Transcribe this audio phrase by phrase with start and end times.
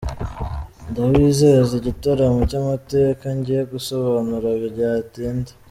[0.89, 5.51] Ndabizeza igitaramo cy’amateka ngiye gusobanura byatinda.